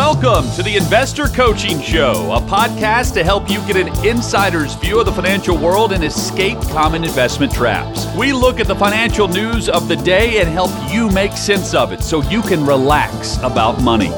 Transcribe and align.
Welcome 0.00 0.50
to 0.52 0.62
the 0.62 0.78
Investor 0.78 1.26
Coaching 1.26 1.78
Show, 1.82 2.32
a 2.32 2.40
podcast 2.40 3.12
to 3.12 3.22
help 3.22 3.50
you 3.50 3.58
get 3.66 3.76
an 3.76 3.88
insider's 4.02 4.74
view 4.76 4.98
of 4.98 5.04
the 5.04 5.12
financial 5.12 5.58
world 5.58 5.92
and 5.92 6.02
escape 6.02 6.58
common 6.68 7.04
investment 7.04 7.52
traps. 7.52 8.06
We 8.16 8.32
look 8.32 8.60
at 8.60 8.66
the 8.66 8.74
financial 8.74 9.28
news 9.28 9.68
of 9.68 9.88
the 9.88 9.96
day 9.96 10.40
and 10.40 10.48
help 10.48 10.70
you 10.90 11.10
make 11.10 11.32
sense 11.32 11.74
of 11.74 11.92
it 11.92 12.02
so 12.02 12.22
you 12.22 12.40
can 12.40 12.64
relax 12.64 13.36
about 13.42 13.82
money. 13.82 14.10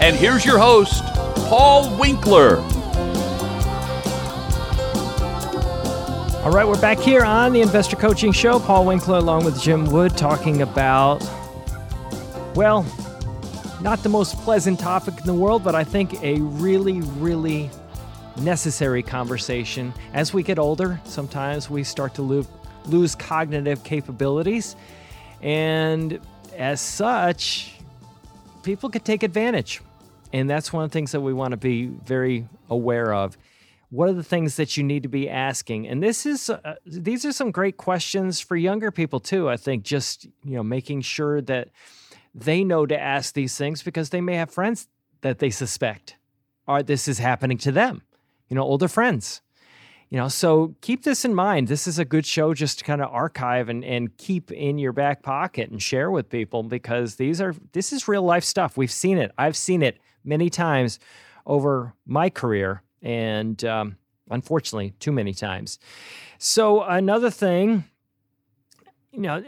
And 0.00 0.14
here's 0.14 0.44
your 0.46 0.56
host, 0.56 1.02
Paul 1.48 1.98
Winkler. 1.98 2.58
All 6.44 6.52
right, 6.52 6.64
we're 6.64 6.80
back 6.80 7.00
here 7.00 7.24
on 7.24 7.52
the 7.52 7.60
Investor 7.60 7.96
Coaching 7.96 8.30
Show. 8.30 8.60
Paul 8.60 8.86
Winkler 8.86 9.18
along 9.18 9.44
with 9.44 9.60
Jim 9.60 9.90
Wood 9.90 10.16
talking 10.16 10.62
about, 10.62 11.28
well, 12.54 12.86
not 13.84 14.02
the 14.02 14.08
most 14.08 14.38
pleasant 14.38 14.80
topic 14.80 15.12
in 15.20 15.26
the 15.26 15.34
world, 15.34 15.62
but 15.62 15.74
I 15.74 15.84
think 15.84 16.14
a 16.22 16.40
really, 16.40 17.02
really 17.02 17.68
necessary 18.40 19.02
conversation. 19.02 19.92
As 20.14 20.32
we 20.32 20.42
get 20.42 20.58
older, 20.58 20.98
sometimes 21.04 21.68
we 21.68 21.84
start 21.84 22.14
to 22.14 22.22
lose, 22.22 22.48
lose 22.86 23.14
cognitive 23.14 23.84
capabilities. 23.84 24.74
And 25.42 26.18
as 26.56 26.80
such, 26.80 27.74
people 28.62 28.88
could 28.88 29.04
take 29.04 29.22
advantage. 29.22 29.82
And 30.32 30.48
that's 30.48 30.72
one 30.72 30.84
of 30.84 30.90
the 30.90 30.94
things 30.94 31.12
that 31.12 31.20
we 31.20 31.34
want 31.34 31.50
to 31.50 31.58
be 31.58 31.88
very 31.88 32.48
aware 32.70 33.12
of. 33.12 33.36
What 33.90 34.08
are 34.08 34.14
the 34.14 34.24
things 34.24 34.56
that 34.56 34.78
you 34.78 34.82
need 34.82 35.02
to 35.02 35.10
be 35.10 35.28
asking? 35.28 35.88
And 35.88 36.02
this 36.02 36.24
is 36.24 36.48
uh, 36.48 36.76
these 36.86 37.26
are 37.26 37.32
some 37.32 37.50
great 37.50 37.76
questions 37.76 38.40
for 38.40 38.56
younger 38.56 38.90
people 38.90 39.20
too. 39.20 39.50
I 39.50 39.58
think 39.58 39.84
just 39.84 40.24
you 40.42 40.56
know 40.56 40.62
making 40.62 41.02
sure 41.02 41.42
that 41.42 41.68
they 42.34 42.64
know 42.64 42.84
to 42.86 43.00
ask 43.00 43.34
these 43.34 43.56
things 43.56 43.82
because 43.82 44.10
they 44.10 44.20
may 44.20 44.34
have 44.34 44.50
friends 44.50 44.88
that 45.20 45.38
they 45.38 45.50
suspect 45.50 46.16
are 46.66 46.82
this 46.82 47.08
is 47.08 47.18
happening 47.18 47.58
to 47.58 47.72
them, 47.72 48.02
you 48.48 48.56
know, 48.56 48.62
older 48.62 48.88
friends. 48.88 49.40
You 50.10 50.18
know, 50.18 50.28
so 50.28 50.76
keep 50.80 51.02
this 51.02 51.24
in 51.24 51.34
mind. 51.34 51.66
This 51.66 51.86
is 51.86 51.98
a 51.98 52.04
good 52.04 52.24
show 52.24 52.54
just 52.54 52.78
to 52.78 52.84
kind 52.84 53.02
of 53.02 53.12
archive 53.12 53.68
and, 53.68 53.84
and 53.84 54.16
keep 54.16 54.52
in 54.52 54.78
your 54.78 54.92
back 54.92 55.22
pocket 55.22 55.70
and 55.70 55.82
share 55.82 56.10
with 56.10 56.28
people 56.28 56.62
because 56.62 57.16
these 57.16 57.40
are 57.40 57.54
this 57.72 57.92
is 57.92 58.06
real 58.06 58.22
life 58.22 58.44
stuff. 58.44 58.76
We've 58.76 58.92
seen 58.92 59.18
it. 59.18 59.32
I've 59.38 59.56
seen 59.56 59.82
it 59.82 59.98
many 60.22 60.50
times 60.50 61.00
over 61.46 61.94
my 62.06 62.30
career, 62.30 62.82
and 63.02 63.62
um, 63.64 63.96
unfortunately, 64.30 64.94
too 65.00 65.10
many 65.10 65.34
times. 65.34 65.78
So 66.38 66.82
another 66.82 67.30
thing, 67.30 67.84
you 69.10 69.20
know, 69.20 69.42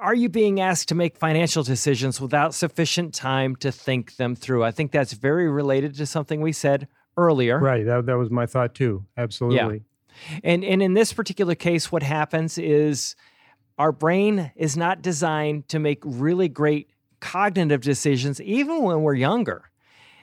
are 0.00 0.14
you 0.14 0.28
being 0.28 0.60
asked 0.60 0.88
to 0.88 0.94
make 0.94 1.16
financial 1.16 1.62
decisions 1.62 2.20
without 2.20 2.54
sufficient 2.54 3.14
time 3.14 3.56
to 3.56 3.72
think 3.72 4.16
them 4.16 4.34
through? 4.36 4.64
I 4.64 4.70
think 4.70 4.92
that's 4.92 5.12
very 5.12 5.48
related 5.50 5.94
to 5.96 6.06
something 6.06 6.40
we 6.40 6.52
said 6.52 6.88
earlier. 7.16 7.58
Right. 7.58 7.84
That, 7.84 8.06
that 8.06 8.18
was 8.18 8.30
my 8.30 8.46
thought 8.46 8.74
too. 8.74 9.04
Absolutely. 9.16 9.76
Yeah. 9.76 10.38
And, 10.44 10.64
and 10.64 10.82
in 10.82 10.94
this 10.94 11.12
particular 11.12 11.54
case, 11.54 11.90
what 11.90 12.02
happens 12.02 12.58
is 12.58 13.14
our 13.78 13.92
brain 13.92 14.52
is 14.56 14.76
not 14.76 15.02
designed 15.02 15.68
to 15.68 15.78
make 15.78 16.02
really 16.04 16.48
great 16.48 16.90
cognitive 17.20 17.80
decisions, 17.80 18.40
even 18.40 18.82
when 18.82 19.02
we're 19.02 19.14
younger. 19.14 19.70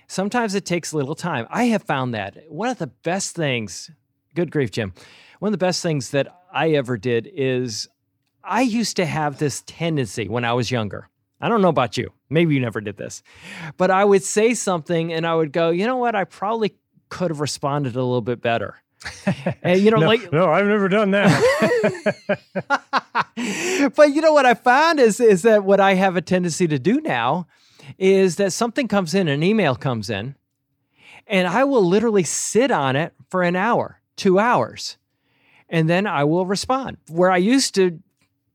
Sometimes 0.08 0.56
it 0.56 0.66
takes 0.66 0.92
a 0.92 0.98
little 0.98 1.16
time. 1.16 1.48
I 1.50 1.66
have 1.66 1.84
found 1.84 2.14
that 2.14 2.38
one 2.50 2.70
of 2.70 2.78
the 2.78 2.88
best 2.88 3.36
things, 3.36 3.92
good 4.36 4.52
grief, 4.52 4.72
Jim, 4.72 4.94
one 5.40 5.50
of 5.50 5.60
the 5.60 5.66
best 5.66 5.84
things 5.84 6.12
that 6.12 6.28
I 6.52 6.72
ever 6.72 6.98
did 6.98 7.30
is 7.32 7.88
I 8.48 8.62
used 8.62 8.96
to 8.98 9.06
have 9.06 9.38
this 9.38 9.64
tendency 9.66 10.28
when 10.28 10.46
I 10.46 10.54
was 10.54 10.72
younger. 10.72 11.10
I 11.40 11.50
don't 11.50 11.62
know 11.62 11.70
about 11.70 11.98
you. 11.98 12.12
Maybe 12.30 12.56
you 12.56 12.62
never 12.62 12.82
did 12.82 12.98
this. 12.98 13.22
But 13.78 13.92
I 13.92 14.04
would 14.04 14.24
say 14.24 14.54
something 14.54 15.14
and 15.14 15.28
I 15.28 15.36
would 15.36 15.52
go, 15.52 15.70
you 15.70 15.86
know 15.86 15.98
what? 15.98 16.16
I 16.16 16.24
probably 16.24 16.76
could 17.10 17.30
have 17.30 17.40
responded 17.40 17.96
a 17.96 18.02
little 18.02 18.22
bit 18.22 18.42
better. 18.42 18.82
and 19.62 19.80
you 19.80 19.92
know, 19.92 19.98
no, 19.98 20.08
like 20.08 20.32
no, 20.34 20.52
I've 20.52 20.66
never 20.66 20.90
done 20.90 21.12
that. 21.12 22.16
but 23.96 24.14
you 24.14 24.22
know 24.22 24.34
what 24.34 24.48
I 24.48 24.56
found 24.56 25.00
is 25.00 25.20
is 25.20 25.44
that 25.44 25.64
what 25.64 25.80
I 25.80 25.94
have 25.94 26.16
a 26.16 26.22
tendency 26.22 26.68
to 26.68 26.80
do 26.80 27.00
now 27.02 27.46
is 28.00 28.38
that 28.38 28.54
something 28.54 28.88
comes 28.88 29.14
in, 29.14 29.28
an 29.28 29.44
email 29.44 29.76
comes 29.76 30.10
in, 30.10 30.36
and 31.28 31.48
I 31.48 31.64
will 31.64 31.86
literally 31.86 32.24
sit 32.24 32.72
on 32.72 32.96
it 32.96 33.14
for 33.30 33.44
an 33.44 33.56
hour, 33.56 34.02
two 34.16 34.40
hours, 34.40 34.98
and 35.70 35.88
then 35.88 36.08
I 36.08 36.24
will 36.24 36.48
respond. 36.48 36.98
Where 37.08 37.32
I 37.32 37.38
used 37.38 37.76
to 37.76 38.00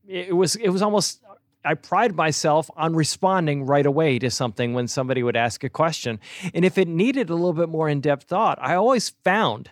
it 0.07 0.35
was 0.35 0.55
it 0.55 0.69
was 0.69 0.81
almost 0.81 1.21
I 1.65 1.75
pride 1.75 2.15
myself 2.15 2.69
on 2.75 2.95
responding 2.95 3.65
right 3.65 3.85
away 3.85 4.19
to 4.19 4.29
something 4.29 4.73
when 4.73 4.87
somebody 4.87 5.23
would 5.23 5.37
ask 5.37 5.63
a 5.63 5.69
question. 5.69 6.19
And 6.53 6.65
if 6.65 6.77
it 6.77 6.87
needed 6.87 7.29
a 7.29 7.35
little 7.35 7.53
bit 7.53 7.69
more 7.69 7.87
in 7.87 8.01
depth 8.01 8.23
thought, 8.23 8.57
I 8.61 8.75
always 8.75 9.09
found 9.23 9.71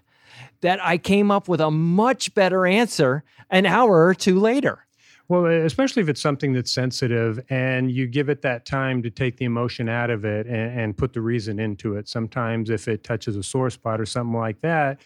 that 0.61 0.83
I 0.83 0.97
came 0.97 1.31
up 1.31 1.47
with 1.47 1.59
a 1.59 1.69
much 1.69 2.33
better 2.33 2.65
answer 2.65 3.23
an 3.49 3.65
hour 3.65 4.05
or 4.05 4.13
two 4.13 4.39
later. 4.39 4.85
Well, 5.27 5.45
especially 5.45 6.03
if 6.03 6.09
it's 6.09 6.21
something 6.21 6.51
that's 6.51 6.71
sensitive 6.71 7.43
and 7.49 7.89
you 7.89 8.05
give 8.05 8.27
it 8.27 8.41
that 8.41 8.65
time 8.65 9.01
to 9.03 9.09
take 9.09 9.37
the 9.37 9.45
emotion 9.45 9.87
out 9.87 10.09
of 10.09 10.25
it 10.25 10.45
and, 10.45 10.79
and 10.79 10.97
put 10.97 11.13
the 11.13 11.21
reason 11.21 11.57
into 11.57 11.95
it. 11.95 12.09
Sometimes, 12.09 12.69
if 12.69 12.89
it 12.89 13.03
touches 13.03 13.37
a 13.37 13.43
sore 13.43 13.69
spot 13.69 14.01
or 14.01 14.05
something 14.05 14.37
like 14.37 14.59
that, 14.59 14.99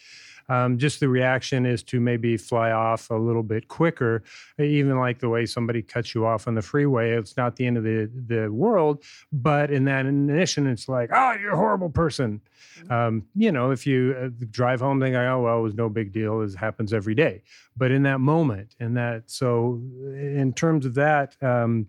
um, 0.48 0.78
just 0.78 1.00
the 1.00 1.08
reaction 1.08 1.66
is 1.66 1.82
to 1.84 2.00
maybe 2.00 2.36
fly 2.36 2.70
off 2.70 3.10
a 3.10 3.14
little 3.14 3.42
bit 3.42 3.68
quicker. 3.68 4.22
Even 4.58 4.98
like 4.98 5.18
the 5.18 5.28
way 5.28 5.46
somebody 5.46 5.82
cuts 5.82 6.14
you 6.14 6.26
off 6.26 6.46
on 6.46 6.54
the 6.54 6.62
freeway, 6.62 7.12
it's 7.12 7.36
not 7.36 7.56
the 7.56 7.66
end 7.66 7.76
of 7.76 7.84
the, 7.84 8.10
the 8.26 8.52
world. 8.52 9.02
But 9.32 9.70
in 9.70 9.84
that 9.86 10.06
ignition, 10.06 10.66
it's 10.66 10.88
like, 10.88 11.10
oh, 11.12 11.34
you're 11.40 11.52
a 11.52 11.56
horrible 11.56 11.90
person. 11.90 12.40
Mm-hmm. 12.78 12.92
Um, 12.92 13.26
you 13.34 13.52
know, 13.52 13.70
if 13.70 13.86
you 13.86 14.16
uh, 14.18 14.28
drive 14.50 14.80
home 14.80 15.00
thinking, 15.00 15.16
oh, 15.16 15.42
well, 15.42 15.58
it 15.58 15.62
was 15.62 15.74
no 15.74 15.88
big 15.88 16.12
deal, 16.12 16.42
it 16.42 16.54
happens 16.54 16.92
every 16.92 17.14
day. 17.14 17.42
But 17.76 17.90
in 17.90 18.02
that 18.04 18.20
moment, 18.20 18.74
in 18.80 18.94
that, 18.94 19.24
so 19.26 19.80
in 20.02 20.52
terms 20.54 20.86
of 20.86 20.94
that, 20.94 21.36
um, 21.42 21.86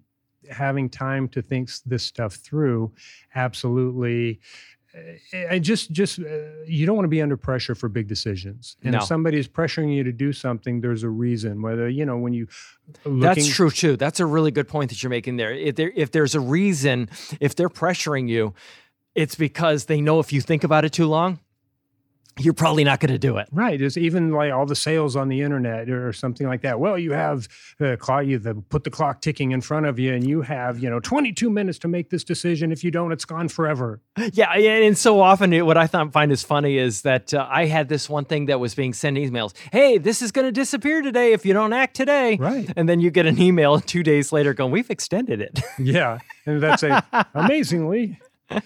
having 0.49 0.89
time 0.89 1.27
to 1.27 1.41
think 1.41 1.69
this 1.85 2.03
stuff 2.03 2.35
through 2.35 2.91
absolutely 3.35 4.39
I 5.49 5.59
just 5.59 5.91
just 5.91 6.19
uh, 6.19 6.23
you 6.65 6.85
don't 6.85 6.95
want 6.95 7.05
to 7.05 7.09
be 7.09 7.21
under 7.21 7.37
pressure 7.37 7.75
for 7.75 7.89
big 7.89 8.07
decisions. 8.07 8.77
And 8.83 8.93
no. 8.93 8.99
if 8.99 9.03
somebody 9.05 9.37
is 9.37 9.47
pressuring 9.47 9.93
you 9.93 10.03
to 10.03 10.11
do 10.11 10.33
something, 10.33 10.81
there's 10.81 11.03
a 11.03 11.09
reason. 11.09 11.61
Whether 11.61 11.89
you 11.89 12.05
know 12.05 12.17
when 12.17 12.33
you 12.33 12.47
looking... 13.03 13.19
that's 13.19 13.47
true 13.47 13.69
too. 13.69 13.97
That's 13.97 14.19
a 14.19 14.25
really 14.25 14.51
good 14.51 14.67
point 14.67 14.89
that 14.89 15.01
you're 15.03 15.09
making 15.09 15.37
there. 15.37 15.53
If 15.53 15.75
there 15.75 15.91
if 15.95 16.11
there's 16.11 16.35
a 16.35 16.39
reason, 16.39 17.09
if 17.39 17.55
they're 17.55 17.69
pressuring 17.69 18.29
you, 18.29 18.53
it's 19.15 19.35
because 19.35 19.85
they 19.85 20.01
know 20.01 20.19
if 20.19 20.31
you 20.31 20.41
think 20.41 20.63
about 20.63 20.85
it 20.85 20.93
too 20.93 21.07
long, 21.07 21.39
you're 22.39 22.53
probably 22.53 22.83
not 22.83 22.99
going 22.99 23.11
to 23.11 23.17
do 23.17 23.37
it. 23.37 23.47
Right. 23.51 23.79
There's 23.79 23.97
even 23.97 24.31
like 24.31 24.51
all 24.51 24.65
the 24.65 24.75
sales 24.75 25.15
on 25.15 25.27
the 25.27 25.41
internet 25.41 25.89
or 25.89 26.13
something 26.13 26.47
like 26.47 26.61
that. 26.61 26.79
Well, 26.79 26.97
you 26.97 27.13
have 27.13 27.47
the 27.79 27.97
clock, 27.97 28.25
you 28.25 28.39
the, 28.39 28.55
put 28.55 28.83
the 28.83 28.89
clock 28.89 29.21
ticking 29.21 29.51
in 29.51 29.61
front 29.61 29.85
of 29.85 29.99
you, 29.99 30.13
and 30.13 30.27
you 30.27 30.41
have 30.41 30.79
you 30.79 30.89
know 30.89 30.99
22 30.99 31.49
minutes 31.49 31.79
to 31.79 31.87
make 31.87 32.09
this 32.09 32.23
decision. 32.23 32.71
If 32.71 32.83
you 32.83 32.91
don't, 32.91 33.11
it's 33.11 33.25
gone 33.25 33.47
forever. 33.47 34.01
Yeah, 34.33 34.51
and 34.53 34.97
so 34.97 35.19
often 35.21 35.57
what 35.65 35.77
I 35.77 35.87
find 35.87 36.31
is 36.31 36.43
funny 36.43 36.77
is 36.77 37.03
that 37.03 37.33
uh, 37.33 37.47
I 37.49 37.65
had 37.65 37.89
this 37.89 38.09
one 38.09 38.25
thing 38.25 38.47
that 38.47 38.59
was 38.59 38.75
being 38.75 38.93
sent 38.93 39.17
emails. 39.17 39.53
Hey, 39.71 39.97
this 39.97 40.21
is 40.21 40.31
going 40.31 40.45
to 40.45 40.51
disappear 40.51 41.01
today 41.01 41.33
if 41.33 41.45
you 41.45 41.53
don't 41.53 41.73
act 41.73 41.95
today. 41.95 42.37
Right. 42.37 42.71
And 42.75 42.87
then 42.87 42.99
you 42.99 43.11
get 43.11 43.25
an 43.25 43.39
email 43.39 43.79
two 43.93 44.03
days 44.03 44.31
later 44.31 44.53
going, 44.53 44.71
"We've 44.71 44.89
extended 44.89 45.41
it." 45.41 45.59
yeah, 45.79 46.19
and 46.45 46.61
that's 46.61 46.83
a 46.83 47.05
amazingly 47.33 48.19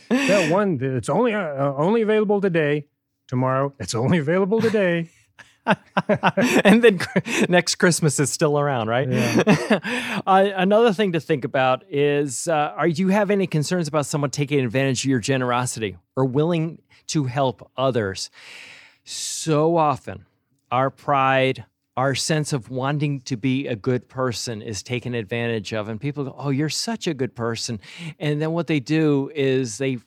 that 0.10 0.52
one. 0.52 0.80
It's 0.82 1.10
only 1.10 1.34
uh, 1.34 1.74
only 1.74 2.02
available 2.02 2.42
today 2.42 2.86
tomorrow. 3.32 3.74
It's 3.80 3.96
only 3.96 4.18
available 4.18 4.60
today. 4.60 5.10
and 6.66 6.84
then 6.84 7.00
next 7.48 7.76
Christmas 7.76 8.20
is 8.20 8.30
still 8.30 8.60
around, 8.60 8.90
right? 8.90 9.10
Yeah. 9.10 10.22
uh, 10.28 10.50
another 10.56 10.92
thing 10.92 11.14
to 11.14 11.22
think 11.22 11.46
about 11.46 11.84
is: 11.90 12.48
uh, 12.50 12.74
Are 12.76 12.88
you 12.88 13.08
have 13.08 13.32
any 13.32 13.48
concerns 13.48 13.88
about 13.88 14.06
someone 14.06 14.32
taking 14.32 14.60
advantage 14.60 15.06
of 15.06 15.10
your 15.10 15.20
generosity 15.20 15.98
or 16.18 16.26
willing 16.26 16.82
to 17.08 17.24
help 17.24 17.72
others? 17.78 18.30
So 19.06 19.78
often, 19.78 20.26
our 20.70 20.90
pride, 20.90 21.64
our 21.96 22.16
sense 22.16 22.52
of 22.52 22.70
wanting 22.70 23.22
to 23.22 23.38
be 23.38 23.68
a 23.68 23.78
good 23.78 24.10
person 24.10 24.62
is 24.62 24.84
taken 24.84 25.14
advantage 25.14 25.74
of, 25.74 25.88
and 25.88 26.02
people 26.02 26.26
go, 26.26 26.36
"Oh, 26.38 26.50
you're 26.50 26.70
such 26.70 27.08
a 27.08 27.14
good 27.14 27.34
person," 27.34 27.80
and 28.20 28.42
then 28.42 28.52
what 28.52 28.68
they 28.68 28.82
do 28.82 29.32
is 29.34 29.78
they 29.78 30.00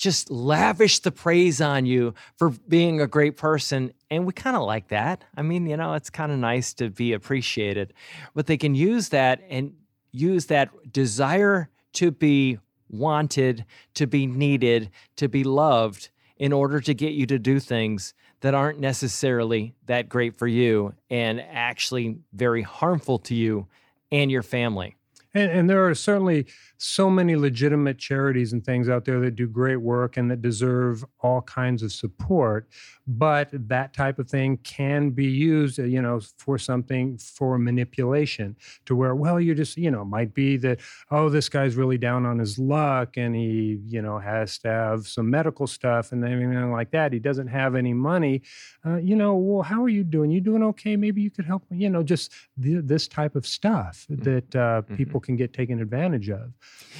just 0.00 0.30
lavish 0.30 1.00
the 1.00 1.12
praise 1.12 1.60
on 1.60 1.84
you 1.84 2.14
for 2.36 2.48
being 2.50 3.02
a 3.02 3.06
great 3.06 3.36
person. 3.36 3.92
And 4.10 4.24
we 4.24 4.32
kind 4.32 4.56
of 4.56 4.62
like 4.62 4.88
that. 4.88 5.24
I 5.36 5.42
mean, 5.42 5.66
you 5.66 5.76
know, 5.76 5.92
it's 5.92 6.08
kind 6.08 6.32
of 6.32 6.38
nice 6.38 6.72
to 6.74 6.88
be 6.88 7.12
appreciated, 7.12 7.92
but 8.34 8.46
they 8.46 8.56
can 8.56 8.74
use 8.74 9.10
that 9.10 9.42
and 9.50 9.74
use 10.10 10.46
that 10.46 10.70
desire 10.90 11.68
to 11.92 12.10
be 12.10 12.58
wanted, 12.88 13.66
to 13.94 14.06
be 14.06 14.26
needed, 14.26 14.90
to 15.16 15.28
be 15.28 15.44
loved 15.44 16.08
in 16.38 16.52
order 16.52 16.80
to 16.80 16.94
get 16.94 17.12
you 17.12 17.26
to 17.26 17.38
do 17.38 17.60
things 17.60 18.14
that 18.40 18.54
aren't 18.54 18.80
necessarily 18.80 19.74
that 19.84 20.08
great 20.08 20.34
for 20.34 20.46
you 20.46 20.94
and 21.10 21.42
actually 21.42 22.16
very 22.32 22.62
harmful 22.62 23.18
to 23.18 23.34
you 23.34 23.66
and 24.10 24.30
your 24.30 24.42
family. 24.42 24.96
And, 25.34 25.50
and 25.50 25.70
there 25.70 25.88
are 25.88 25.94
certainly 25.94 26.46
so 26.76 27.10
many 27.10 27.36
legitimate 27.36 27.98
charities 27.98 28.52
and 28.52 28.64
things 28.64 28.88
out 28.88 29.04
there 29.04 29.20
that 29.20 29.36
do 29.36 29.46
great 29.46 29.76
work 29.76 30.16
and 30.16 30.30
that 30.30 30.42
deserve 30.42 31.04
all 31.20 31.42
kinds 31.42 31.82
of 31.82 31.92
support. 31.92 32.68
But 33.06 33.48
that 33.52 33.92
type 33.92 34.18
of 34.18 34.30
thing 34.30 34.58
can 34.58 35.10
be 35.10 35.26
used, 35.26 35.78
uh, 35.78 35.84
you 35.84 36.00
know, 36.00 36.20
for 36.38 36.58
something 36.58 37.18
for 37.18 37.58
manipulation 37.58 38.56
to 38.86 38.94
where, 38.94 39.14
well, 39.14 39.40
you 39.40 39.54
just, 39.54 39.76
you 39.76 39.90
know, 39.90 40.04
might 40.04 40.32
be 40.32 40.56
that, 40.58 40.80
oh, 41.10 41.28
this 41.28 41.48
guy's 41.48 41.76
really 41.76 41.98
down 41.98 42.24
on 42.24 42.38
his 42.38 42.58
luck 42.58 43.16
and 43.16 43.34
he, 43.34 43.80
you 43.86 44.00
know, 44.00 44.18
has 44.18 44.58
to 44.58 44.68
have 44.68 45.06
some 45.06 45.28
medical 45.28 45.66
stuff 45.66 46.12
and 46.12 46.24
everything 46.24 46.72
like 46.72 46.92
that. 46.92 47.12
He 47.12 47.18
doesn't 47.18 47.48
have 47.48 47.74
any 47.74 47.92
money. 47.92 48.42
Uh, 48.86 48.96
you 48.96 49.16
know, 49.16 49.34
well, 49.34 49.62
how 49.62 49.82
are 49.82 49.88
you 49.88 50.04
doing? 50.04 50.30
You 50.30 50.40
doing 50.40 50.62
okay? 50.62 50.96
Maybe 50.96 51.20
you 51.20 51.30
could 51.30 51.44
help, 51.44 51.68
me, 51.70 51.78
you 51.78 51.90
know, 51.90 52.02
just 52.02 52.32
the, 52.56 52.80
this 52.80 53.08
type 53.08 53.34
of 53.36 53.46
stuff 53.46 54.06
mm-hmm. 54.10 54.22
that 54.22 54.56
uh, 54.56 54.82
mm-hmm. 54.82 54.94
People 55.20 55.26
can 55.26 55.36
get 55.36 55.52
taken 55.52 55.80
advantage 55.80 56.30
of. 56.30 56.52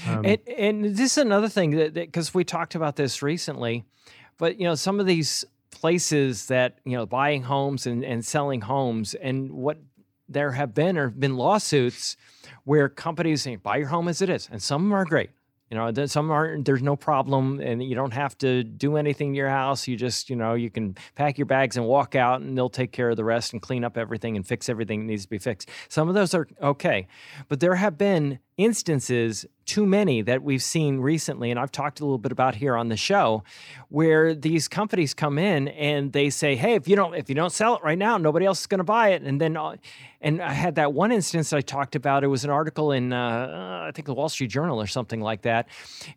Um, 0.07 0.25
and, 0.25 0.39
and 0.49 0.85
this 0.85 1.13
is 1.13 1.19
another 1.19 1.49
thing 1.49 1.73
that 1.73 1.95
because 1.95 2.35
we 2.35 2.45
talked 2.45 2.75
about 2.75 2.97
this 2.97 3.23
recently, 3.23 3.85
but 4.39 4.59
you 4.59 4.65
know 4.67 4.75
some 4.75 5.01
of 5.01 5.07
these 5.07 5.45
places 5.71 6.47
that 6.47 6.79
you 6.85 6.97
know 6.97 7.07
buying 7.07 7.43
homes 7.43 7.87
and, 7.87 8.05
and 8.05 8.25
selling 8.25 8.61
homes 8.61 9.15
and 9.15 9.51
what 9.51 9.79
there 10.29 10.53
have 10.53 10.75
been 10.75 10.97
or 10.97 11.11
been 11.11 11.37
lawsuits 11.37 12.17
where 12.65 12.89
companies 12.89 13.43
say 13.43 13.57
buy 13.57 13.77
your 13.77 13.89
home 13.89 14.09
as 14.09 14.21
it 14.23 14.29
is 14.29 14.49
and 14.51 14.63
some 14.63 14.83
of 14.83 14.89
them 14.89 14.93
are 14.93 15.05
great 15.05 15.31
you 15.71 15.77
know, 15.77 16.07
some 16.07 16.31
aren't. 16.33 16.65
There's 16.65 16.83
no 16.83 16.97
problem, 16.97 17.61
and 17.61 17.83
you 17.83 17.95
don't 17.95 18.13
have 18.13 18.37
to 18.39 18.65
do 18.65 18.97
anything 18.97 19.33
to 19.33 19.37
your 19.37 19.49
house. 19.49 19.87
You 19.87 19.97
just, 19.97 20.29
you 20.29 20.35
know, 20.35 20.55
you 20.55 20.69
can 20.69 20.97
pack 21.15 21.39
your 21.39 21.47
bags 21.47 21.77
and 21.77 21.87
walk 21.87 22.17
out, 22.17 22.41
and 22.41 22.59
they'll 22.59 22.69
take 22.69 22.91
care 22.91 23.11
of 23.11 23.17
the 23.17 23.25
rest 23.25 23.53
and 23.53 23.63
clean 23.63 23.85
up 23.85 23.97
everything 23.97 24.37
and 24.37 24.47
fix 24.47 24.69
everything 24.69 25.01
that 25.01 25.07
needs 25.07 25.23
to 25.23 25.31
be 25.31 25.39
fixed. 25.39 25.69
Some 25.89 26.09
of 26.09 26.15
those 26.15 26.35
are 26.35 26.49
okay, 26.61 27.07
but 27.49 27.61
there 27.61 27.77
have 27.77 27.97
been 27.97 28.41
instances 28.65 29.47
too 29.65 29.87
many 29.87 30.21
that 30.23 30.43
we've 30.43 30.63
seen 30.63 30.99
recently, 30.99 31.51
and 31.51 31.61
I've 31.61 31.71
talked 31.71 32.01
a 32.01 32.05
little 32.05 32.19
bit 32.19 32.33
about 32.33 32.57
here 32.57 32.77
on 32.77 32.89
the 32.89 32.97
show, 32.97 33.43
where 33.89 34.35
these 34.35 34.69
companies 34.69 35.15
come 35.15 35.39
in 35.39 35.69
and 35.69 36.13
they 36.13 36.29
say, 36.29 36.57
"Hey, 36.57 36.75
if 36.75 36.89
you 36.89 36.97
don't 36.97 37.15
if 37.15 37.29
you 37.29 37.35
don't 37.35 37.53
sell 37.53 37.77
it 37.77 37.83
right 37.83 37.99
now, 37.99 38.19
nobody 38.19 38.47
else 38.47 38.61
is 38.61 38.67
going 38.67 38.79
to 38.79 38.85
buy 38.85 39.11
it." 39.11 39.23
And 39.23 39.41
then, 39.41 39.57
uh, 39.57 39.77
and 40.21 40.43
I 40.43 40.53
had 40.53 40.75
that 40.75 40.93
one 40.93 41.13
instance 41.13 41.53
I 41.53 41.61
talked 41.61 41.95
about. 41.95 42.25
It 42.25 42.27
was 42.27 42.45
an 42.45 42.51
article 42.51 42.93
in 42.93 43.13
uh, 43.13 43.85
I 43.89 43.93
think 43.95 44.07
the 44.07 44.15
Wall 44.15 44.29
Street 44.29 44.51
Journal 44.51 44.81
or 44.81 44.89
something 44.89 45.21
like 45.21 45.43
that, 45.43 45.69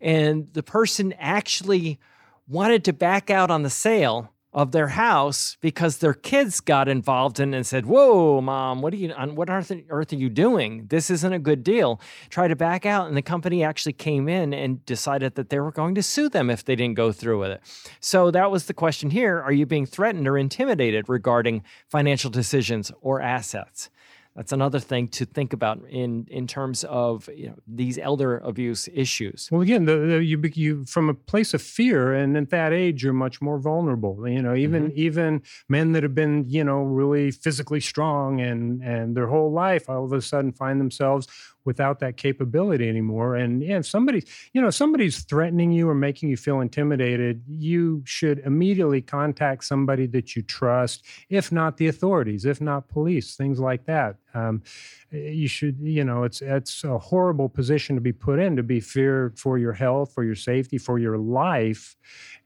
and 0.02 0.52
the 0.54 0.64
person 0.64 1.14
actually 1.20 2.00
wanted 2.48 2.84
to 2.86 2.94
back 2.94 3.30
out 3.30 3.50
on 3.50 3.64
the 3.64 3.70
sale 3.70 4.33
of 4.54 4.72
their 4.72 4.90
house 4.90 5.58
because 5.62 5.98
their 5.98 6.14
kids 6.14 6.60
got 6.60 6.88
involved 6.88 7.40
in 7.40 7.54
and 7.54 7.66
said, 7.66 7.86
"Whoa, 7.86 8.42
mom, 8.42 8.82
what 8.82 8.94
are 8.94 8.98
you? 8.98 9.12
on 9.14 9.36
What 9.36 9.50
on 9.50 9.66
earth 9.90 10.14
are 10.14 10.16
you 10.16 10.30
doing? 10.30 10.88
This 10.88 11.10
isn't 11.10 11.34
a 11.34 11.40
good 11.40 11.64
deal." 11.64 12.00
Try 12.30 12.48
to 12.48 12.56
back 12.56 12.86
out, 12.86 13.08
and 13.08 13.18
the 13.18 13.22
company 13.22 13.64
actually 13.64 13.94
came 13.94 14.30
in 14.30 14.54
and 14.54 14.86
decided 14.86 15.36
that 15.36 15.50
they 15.50 15.60
were 15.60 15.72
going 15.72 15.96
to 15.96 16.04
sue 16.04 16.30
them 16.30 16.50
if 16.50 16.64
they 16.64 16.76
didn't 16.76 16.96
go 16.96 17.12
through 17.12 17.40
with 17.40 17.52
it. 17.52 17.62
So 18.00 18.32
that 18.32 18.52
was 18.52 18.66
the 18.66 18.74
question 18.74 19.10
here: 19.10 19.42
Are 19.42 19.54
you 19.54 19.66
being 19.66 19.86
threatened 19.86 20.28
or 20.28 20.38
intimidated 20.38 21.10
regarding 21.10 21.64
financial 21.90 22.30
decisions 22.30 22.92
or 23.02 23.22
assets? 23.22 23.90
That's 24.36 24.52
another 24.52 24.80
thing 24.80 25.08
to 25.10 25.26
think 25.26 25.54
about 25.54 25.80
in 25.90 26.26
in 26.30 26.48
terms 26.48 26.84
of 26.86 27.30
you 27.36 27.50
know, 27.50 27.56
these 27.68 28.00
elder 28.00 28.40
abuse 28.40 28.90
issues. 28.92 29.48
Well, 29.52 29.62
again, 29.62 29.86
the, 29.86 29.96
the, 29.98 30.24
you 30.24 30.42
you 30.56 30.86
from 30.86 31.10
a 31.10 31.14
place 31.14 31.54
of 31.54 31.62
fear, 31.62 32.14
and 32.14 32.36
at 32.36 32.50
that 32.50 32.74
age, 32.74 33.04
you're 33.04 33.14
much 33.14 33.42
more 33.42 33.60
vulnerable. 33.60 34.28
You 34.28 34.42
know, 34.42 34.56
even 34.56 34.90
mm-hmm. 34.90 35.00
even 35.00 35.42
men 35.70 35.92
that 35.92 36.02
have 36.02 36.16
been 36.16 36.46
you 36.50 36.64
know 36.64 36.82
really 36.82 37.30
physically 37.30 37.80
strong 37.80 38.42
and 38.42 38.82
and 38.84 39.16
their 39.16 39.28
whole 39.28 39.52
life, 39.52 39.90
all 39.90 40.06
of 40.06 40.14
a 40.14 40.22
sudden 40.22 40.52
find 40.52 40.82
themselves 40.82 41.28
without 41.66 42.00
that 42.00 42.18
capability 42.18 42.88
anymore. 42.90 43.36
And 43.36 43.62
yeah, 43.62 43.78
if 43.80 43.86
somebody, 43.86 44.26
you 44.54 44.62
know, 44.62 44.70
somebody's 44.70 45.24
threatening 45.24 45.72
you 45.72 45.90
or 45.90 45.96
making 45.96 46.30
you 46.30 46.38
feel 46.38 46.62
intimidated, 46.62 47.44
you 47.48 48.02
should 48.06 48.40
immediately 48.40 49.02
contact 49.02 49.64
somebody 49.64 50.08
that 50.08 50.36
you 50.36 50.42
trust, 50.42 51.06
if 51.30 51.52
not 51.52 51.78
the 51.78 51.88
authorities, 51.88 52.46
if 52.46 52.62
not 52.62 52.88
police, 52.88 53.36
things 53.36 53.60
like 53.60 53.86
that. 53.86 54.18
Um, 54.34 54.64
you 55.12 55.48
should, 55.48 55.78
you 55.80 56.04
know, 56.04 56.24
it's 56.24 56.42
it's 56.42 56.84
a 56.84 56.98
horrible 56.98 57.48
position 57.48 57.96
to 57.96 58.02
be 58.02 58.14
put 58.14 58.40
in 58.40 58.56
to 58.56 58.64
be 58.64 58.80
feared 58.80 59.38
for 59.38 59.58
your 59.58 59.74
health, 59.74 60.14
for 60.14 60.24
your 60.24 60.36
safety, 60.36 60.78
for 60.78 60.98
your 60.98 61.18
life, 61.18 61.96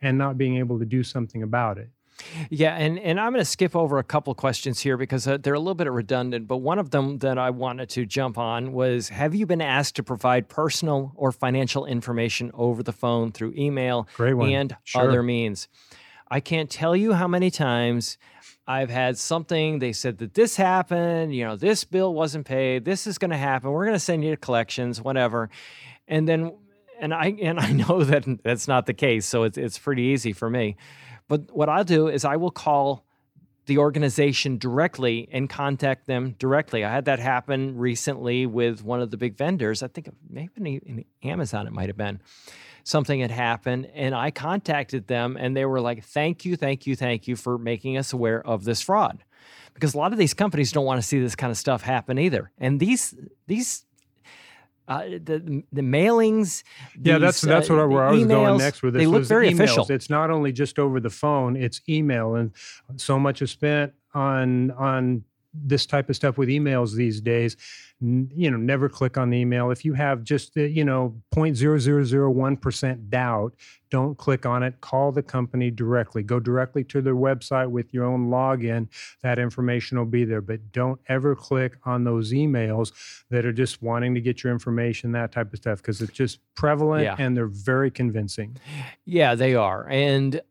and 0.02 0.18
not 0.18 0.38
being 0.38 0.58
able 0.58 0.80
to 0.80 0.86
do 0.86 1.02
something 1.04 1.44
about 1.44 1.78
it. 1.78 1.90
Yeah, 2.50 2.76
and, 2.76 2.98
and 3.00 3.20
I'm 3.20 3.32
going 3.32 3.42
to 3.42 3.50
skip 3.50 3.76
over 3.76 4.00
a 4.00 4.04
couple 4.04 4.34
questions 4.36 4.80
here 4.80 4.98
because 4.98 5.28
uh, 5.28 5.38
they're 5.38 5.54
a 5.54 5.60
little 5.60 5.76
bit 5.76 5.92
redundant. 5.92 6.48
But 6.48 6.58
one 6.58 6.80
of 6.80 6.92
them 6.92 7.20
that 7.20 7.38
I 7.38 7.50
wanted 7.50 7.90
to 7.90 8.06
jump 8.06 8.38
on 8.38 8.74
was 8.74 9.10
Have 9.10 9.36
you 9.36 9.46
been 9.46 9.62
asked 9.62 9.96
to 9.98 10.04
provide 10.04 10.50
personal 10.50 11.14
or 11.16 11.32
financial 11.32 11.86
information 11.86 12.52
over 12.54 12.84
the 12.84 12.94
phone 12.94 13.32
through 13.32 13.54
email 13.56 14.08
and 14.50 14.76
sure. 14.84 15.08
other 15.08 15.24
means? 15.24 15.68
I 16.30 16.40
can't 16.40 16.70
tell 16.70 16.96
you 16.96 17.14
how 17.14 17.28
many 17.28 17.50
times 17.50 18.18
I've 18.68 18.90
had 18.90 19.18
something, 19.18 19.80
they 19.80 19.94
said 19.94 20.18
that 20.18 20.34
this 20.34 20.58
happened, 20.58 21.34
you 21.34 21.46
know, 21.46 21.56
this 21.56 21.86
bill 21.86 22.14
wasn't 22.14 22.46
paid, 22.46 22.84
this 22.84 23.08
is 23.08 23.18
going 23.18 23.32
to 23.32 23.38
happen, 23.38 23.72
we're 23.72 23.86
going 23.86 23.96
to 23.96 24.00
send 24.00 24.26
you 24.26 24.32
to 24.32 24.38
collections, 24.38 25.02
whatever. 25.02 25.50
And 26.06 26.28
then, 26.28 26.54
and 27.00 27.14
I, 27.14 27.28
and 27.42 27.60
I 27.62 27.72
know 27.88 28.04
that 28.04 28.26
that's 28.44 28.68
not 28.68 28.86
the 28.86 28.94
case. 28.94 29.26
So 29.26 29.44
it's, 29.44 29.58
it's 29.58 29.80
pretty 29.80 30.04
easy 30.04 30.34
for 30.34 30.50
me. 30.50 30.76
But 31.28 31.56
what 31.56 31.70
I'll 31.70 31.84
do 31.84 32.08
is 32.08 32.26
I 32.26 32.36
will 32.38 32.52
call 32.52 33.06
the 33.68 33.78
organization 33.78 34.58
directly 34.58 35.28
and 35.32 35.50
contact 35.50 36.08
them 36.08 36.36
directly. 36.40 36.86
I 36.86 36.92
had 36.92 37.06
that 37.06 37.20
happen 37.20 37.78
recently 37.78 38.46
with 38.46 38.84
one 38.84 39.02
of 39.02 39.12
the 39.12 39.18
big 39.18 39.36
vendors. 39.36 39.84
I 39.84 39.88
think 39.90 40.10
maybe 40.30 40.82
in 40.86 41.06
Amazon 41.22 41.68
it 41.68 41.74
might 41.74 41.90
have 41.90 41.98
been. 41.98 42.22
Something 42.84 43.20
had 43.20 43.32
happened, 43.32 43.90
and 43.94 44.16
I 44.16 44.32
contacted 44.32 45.08
them, 45.08 45.36
and 45.38 45.58
they 45.58 45.66
were 45.66 45.82
like, 45.82 46.06
"Thank 46.06 46.46
you, 46.46 46.56
thank 46.56 46.88
you, 46.88 46.96
thank 46.96 47.28
you 47.28 47.36
for 47.36 47.58
making 47.58 47.98
us 47.98 48.14
aware 48.14 48.42
of 48.48 48.64
this 48.64 48.82
fraud." 48.82 49.26
Because 49.74 49.94
a 49.94 49.98
lot 49.98 50.14
of 50.14 50.18
these 50.18 50.34
companies 50.34 50.72
don't 50.72 50.86
want 50.86 51.02
to 51.02 51.06
see 51.06 51.20
this 51.20 51.36
kind 51.36 51.52
of 51.52 51.58
stuff 51.58 51.82
happen 51.82 52.18
either. 52.18 52.52
And 52.58 52.80
these 52.80 53.14
these 53.48 53.84
uh, 54.88 55.04
the 55.04 55.64
the 55.72 55.82
mailings. 55.82 56.64
These, 56.96 57.04
yeah, 57.04 57.18
that's 57.18 57.42
that's 57.42 57.70
what 57.70 57.80
I, 57.80 57.86
where 57.86 58.06
I 58.06 58.12
was 58.12 58.26
going 58.26 58.58
next 58.58 58.82
with 58.82 58.94
this. 58.94 59.02
They 59.02 59.08
look 59.08 59.24
very 59.24 59.50
emails. 59.50 59.56
official. 59.56 59.88
It's 59.90 60.10
not 60.10 60.32
only 60.32 60.52
just 60.52 60.80
over 60.80 61.00
the 61.00 61.10
phone; 61.10 61.56
it's 61.56 61.82
email, 61.90 62.36
and 62.36 62.52
so 62.96 63.20
much 63.20 63.42
is 63.42 63.52
spent 63.52 63.94
on 64.14 64.72
on 64.72 65.24
this 65.64 65.86
type 65.86 66.10
of 66.10 66.16
stuff 66.16 66.38
with 66.38 66.50
emails 66.50 66.96
these 66.96 67.22
days 67.22 67.58
you 68.00 68.52
know 68.52 68.58
never 68.58 68.88
click 68.88 69.18
on 69.18 69.32
the 69.32 69.38
email. 69.38 69.72
If 69.72 69.84
you 69.84 69.94
have 69.94 70.24
just 70.24 70.54
the, 70.54 70.70
you 70.70 70.86
know 70.86 71.16
0.0001% 71.34 73.10
doubt 73.10 73.56
don't 73.90 74.18
click 74.18 74.46
on 74.46 74.64
it. 74.64 74.82
Call 74.82 75.12
the 75.12 75.24
company 75.24 75.72
directly. 75.72 76.22
Go 76.22 76.40
directly 76.40 76.84
to 76.86 77.02
their 77.02 77.16
website 77.16 77.70
with 77.70 77.94
your 77.94 78.04
own 78.04 78.28
login. 78.28 78.90
That 79.24 79.40
information 79.40 79.98
will 79.98 80.06
be 80.06 80.26
there. 80.26 80.42
But 80.42 80.74
don't 80.74 81.00
ever 81.08 81.36
click 81.36 81.78
on 81.86 82.04
those 82.04 82.34
emails 82.34 82.92
that 83.30 83.46
are 83.46 83.54
just 83.54 83.82
wanting 83.82 84.14
to 84.16 84.22
get 84.22 84.44
your 84.44 84.52
information 84.52 85.14
that 85.14 85.32
type 85.32 85.54
of 85.54 85.60
stuff 85.60 85.82
because 85.82 86.02
it's 86.02 86.12
just 86.12 86.40
prevalent 86.54 87.04
yeah. 87.04 87.16
and 87.18 87.36
they're 87.36 87.48
very 87.48 87.90
convincing. 87.90 88.58
Yeah 89.06 89.36
they 89.36 89.56
are. 89.56 89.88
And 89.90 90.42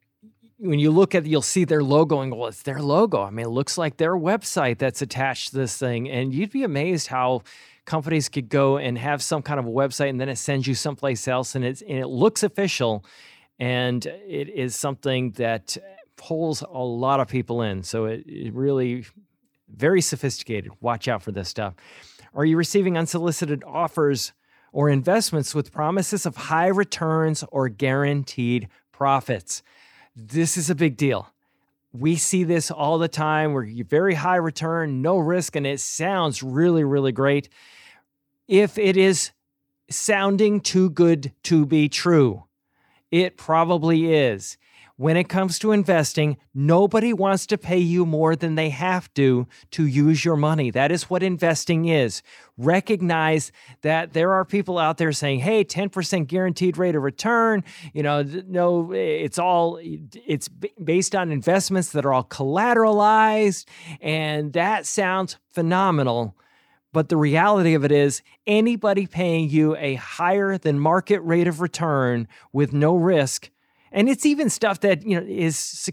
when 0.59 0.79
you 0.79 0.91
look 0.91 1.15
at 1.15 1.27
you'll 1.27 1.43
see 1.43 1.65
their 1.65 1.83
logo 1.83 2.21
and 2.21 2.35
well, 2.37 2.49
it's 2.49 2.63
their 2.63 2.81
logo. 2.81 3.23
I 3.23 3.31
mean, 3.31 3.47
it 3.47 3.51
looks 3.51 3.77
like 3.77 3.97
their 3.97 4.15
website 4.15 4.79
that's 4.79 5.03
attached 5.03 5.51
to 5.51 5.57
this 5.57 5.77
thing. 5.77 6.09
And 6.09 6.33
you'd 6.33 6.51
be 6.51 6.63
amazed 6.63 7.09
how 7.09 7.43
companies 7.85 8.29
could 8.29 8.49
go 8.49 8.79
and 8.79 8.99
have 8.99 9.23
some 9.23 9.43
kind 9.43 9.61
of 9.61 9.67
a 9.67 9.71
website 9.71 10.11
and 10.11 10.21
then 10.21 10.29
it 10.29 10.37
sends 10.37 10.67
you 10.67 10.75
someplace 10.75 11.29
else 11.29 11.55
and, 11.55 11.65
it's, 11.65 11.83
and 11.83 11.99
it 11.99 12.09
looks 12.09 12.43
official. 12.43 13.05
And 13.59 14.05
it 14.07 14.49
is 14.49 14.75
something 14.75 15.33
that 15.33 15.77
pulls 16.17 16.63
a 16.63 16.83
lot 16.83 17.21
of 17.21 17.29
people 17.29 17.63
in. 17.63 17.83
So 17.83 18.07
it, 18.07 18.25
it 18.27 18.53
really 18.55 19.05
very 19.69 20.01
sophisticated. 20.01 20.73
Watch 20.81 21.09
out 21.09 21.23
for 21.23 21.33
this 21.33 21.49
stuff. 21.49 21.75
Are 22.35 22.45
you 22.45 22.57
receiving 22.57 22.99
unsolicited 22.99 23.63
offers 23.67 24.33
or 24.73 24.91
investments 24.91 25.55
with 25.55 25.73
promises 25.73 26.27
of 26.27 26.37
high 26.37 26.67
returns 26.67 27.45
or 27.51 27.69
guaranteed 27.69 28.69
profits? 28.93 29.63
This 30.19 30.57
is 30.57 30.71
a 30.71 30.75
big 30.75 30.97
deal. 30.97 31.29
We 31.93 32.17
see 32.17 32.43
this 32.43 32.71
all 32.71 32.97
the 32.97 33.07
time 33.07 33.53
where 33.53 33.63
you 33.63 33.85
very 33.85 34.15
high 34.15 34.37
return, 34.37 35.03
no 35.03 35.19
risk, 35.19 35.57
and 35.57 35.67
it 35.67 35.79
sounds 35.79 36.43
really, 36.43 36.85
really 36.85 37.13
great. 37.13 37.51
If 38.49 38.79
it 38.79 38.97
is 38.97 39.33
sounding 39.91 40.63
too 40.63 40.89
good 40.89 41.33
to 41.45 41.67
be 41.67 41.91
true, 41.91 42.45
it 43.11 43.37
probably 43.37 44.15
is 44.15 44.57
when 44.97 45.17
it 45.17 45.29
comes 45.29 45.59
to 45.59 45.73
investing, 45.73 46.39
nobody 46.55 47.13
wants 47.13 47.47
to 47.47 47.59
pay 47.59 47.79
you 47.79 48.07
more 48.07 48.35
than 48.35 48.55
they 48.55 48.71
have 48.71 49.13
to 49.15 49.47
to 49.73 49.87
use 49.87 50.25
your 50.25 50.37
money. 50.37 50.71
That 50.71 50.91
is 50.91 51.11
what 51.11 51.23
investing 51.23 51.87
is. 51.87 52.23
Recognize 52.57 53.53
that 53.83 54.15
there 54.15 54.33
are 54.33 54.45
people 54.45 54.79
out 54.79 54.97
there 54.97 55.13
saying, 55.13 55.41
"Hey, 55.41 55.65
10% 55.65 56.29
guaranteed 56.29 56.79
rate 56.79 56.95
of 56.95 57.03
return, 57.03 57.63
you 57.93 58.03
know, 58.03 58.23
no 58.49 58.91
it's 58.93 59.39
all 59.39 59.79
it's 59.83 60.49
based 60.83 61.15
on 61.15 61.31
investments 61.31 61.91
that 61.91 62.07
are 62.07 62.15
all 62.15 62.25
collateralized 62.25 63.67
and 64.01 64.55
that 64.55 64.87
sounds 64.87 65.37
phenomenal." 65.53 66.35
But 66.95 67.11
the 67.11 67.19
reality 67.19 67.75
of 67.75 67.85
it 67.85 67.93
is, 67.93 68.23
anybody 68.47 69.07
paying 69.07 69.51
you 69.51 69.77
a 69.77 69.97
higher 69.97 70.57
than 70.57 70.79
market 70.79 71.21
rate 71.21 71.47
of 71.47 71.61
return 71.61 72.27
with 72.55 72.73
no 72.73 72.97
risk, 72.97 73.51
and 73.93 74.09
it's 74.09 74.27
even 74.27 74.51
stuff 74.51 74.81
that 74.81 75.07
you 75.07 75.21
know 75.21 75.27
is 75.27 75.91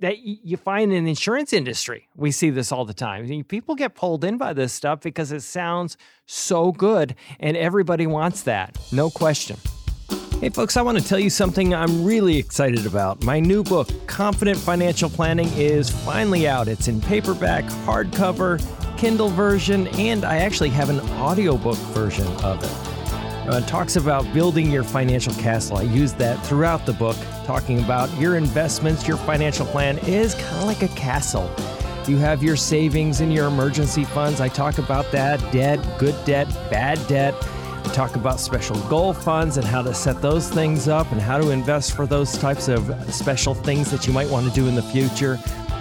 that 0.00 0.18
you 0.18 0.56
find 0.56 0.92
in 0.92 1.04
the 1.04 1.10
insurance 1.10 1.52
industry. 1.52 2.08
We 2.16 2.30
see 2.30 2.50
this 2.50 2.70
all 2.70 2.84
the 2.84 2.94
time. 2.94 3.44
People 3.44 3.74
get 3.74 3.94
pulled 3.94 4.24
in 4.24 4.36
by 4.36 4.52
this 4.52 4.72
stuff 4.72 5.00
because 5.00 5.32
it 5.32 5.40
sounds 5.40 5.96
so 6.26 6.72
good, 6.72 7.14
and 7.40 7.56
everybody 7.56 8.06
wants 8.06 8.42
that, 8.42 8.78
no 8.92 9.10
question. 9.10 9.56
Hey, 10.38 10.50
folks, 10.50 10.76
I 10.76 10.82
want 10.82 10.98
to 10.98 11.04
tell 11.04 11.18
you 11.18 11.30
something 11.30 11.74
I'm 11.74 12.04
really 12.04 12.36
excited 12.36 12.84
about. 12.84 13.24
My 13.24 13.40
new 13.40 13.62
book, 13.62 13.88
Confident 14.06 14.58
Financial 14.58 15.08
Planning, 15.08 15.48
is 15.54 15.88
finally 15.88 16.46
out. 16.46 16.68
It's 16.68 16.88
in 16.88 17.00
paperback, 17.00 17.64
hardcover, 17.64 18.62
Kindle 18.98 19.30
version, 19.30 19.88
and 19.98 20.26
I 20.26 20.36
actually 20.36 20.68
have 20.70 20.90
an 20.90 21.00
audiobook 21.12 21.78
version 21.94 22.26
of 22.44 22.62
it. 22.62 22.95
Uh, 23.48 23.60
talks 23.60 23.94
about 23.94 24.30
building 24.34 24.72
your 24.72 24.82
financial 24.82 25.32
castle. 25.34 25.76
I 25.76 25.82
use 25.82 26.12
that 26.14 26.44
throughout 26.44 26.84
the 26.84 26.92
book, 26.92 27.16
talking 27.44 27.78
about 27.78 28.12
your 28.18 28.36
investments, 28.36 29.06
your 29.06 29.16
financial 29.18 29.64
plan 29.66 29.98
is 29.98 30.34
kind 30.34 30.56
of 30.56 30.64
like 30.64 30.82
a 30.82 30.88
castle. 30.88 31.48
You 32.08 32.16
have 32.16 32.42
your 32.42 32.56
savings 32.56 33.20
and 33.20 33.32
your 33.32 33.46
emergency 33.46 34.04
funds. 34.04 34.40
I 34.40 34.48
talk 34.48 34.78
about 34.78 35.12
that 35.12 35.40
debt, 35.52 35.78
good 35.96 36.16
debt, 36.24 36.48
bad 36.70 36.98
debt. 37.06 37.34
We 37.84 37.92
talk 37.92 38.16
about 38.16 38.40
special 38.40 38.80
goal 38.88 39.12
funds 39.12 39.58
and 39.58 39.66
how 39.66 39.82
to 39.82 39.94
set 39.94 40.20
those 40.20 40.48
things 40.48 40.88
up 40.88 41.10
and 41.12 41.20
how 41.20 41.38
to 41.38 41.50
invest 41.50 41.94
for 41.94 42.04
those 42.04 42.36
types 42.36 42.66
of 42.66 42.92
special 43.14 43.54
things 43.54 43.92
that 43.92 44.08
you 44.08 44.12
might 44.12 44.28
want 44.28 44.48
to 44.48 44.52
do 44.52 44.66
in 44.66 44.74
the 44.74 44.82
future. 44.82 45.38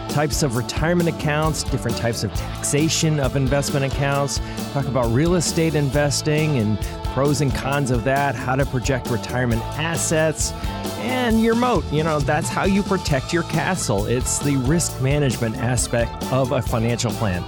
Types 0.09 0.43
of 0.43 0.55
retirement 0.55 1.09
accounts, 1.09 1.63
different 1.63 1.97
types 1.97 2.23
of 2.23 2.31
taxation 2.35 3.19
of 3.19 3.35
investment 3.35 3.91
accounts. 3.91 4.39
Talk 4.71 4.85
about 4.85 5.11
real 5.11 5.33
estate 5.33 5.73
investing 5.73 6.59
and 6.59 6.79
pros 7.15 7.39
and 7.39 7.55
cons 7.55 7.91
of 7.91 8.03
that, 8.03 8.35
how 8.35 8.57
to 8.57 8.65
project 8.65 9.09
retirement 9.09 9.61
assets, 9.77 10.51
and 10.99 11.41
your 11.41 11.55
moat. 11.55 11.85
You 11.89 12.03
know, 12.03 12.19
that's 12.19 12.49
how 12.49 12.65
you 12.65 12.83
protect 12.83 13.31
your 13.31 13.43
castle. 13.43 14.05
It's 14.05 14.37
the 14.39 14.57
risk 14.57 15.01
management 15.01 15.55
aspect 15.55 16.11
of 16.33 16.51
a 16.51 16.61
financial 16.61 17.11
plan. 17.11 17.41